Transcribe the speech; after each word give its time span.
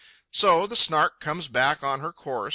So 0.31 0.65
the 0.65 0.75
Snark 0.75 1.19
comes 1.19 1.47
back 1.47 1.83
on 1.83 1.99
her 1.99 2.11
course. 2.11 2.49